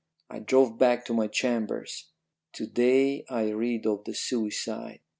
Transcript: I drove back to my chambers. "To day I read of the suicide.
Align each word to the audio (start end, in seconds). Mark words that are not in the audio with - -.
I 0.31 0.39
drove 0.39 0.79
back 0.79 1.05
to 1.05 1.13
my 1.13 1.27
chambers. 1.27 2.09
"To 2.53 2.65
day 2.65 3.23
I 3.29 3.49
read 3.51 3.85
of 3.85 4.05
the 4.05 4.15
suicide. 4.15 5.01